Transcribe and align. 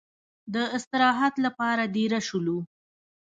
د 0.53 0.55
استراحت 0.77 1.33
لپاره 1.45 1.83
دېره 1.95 2.19
شولو. 2.27 2.57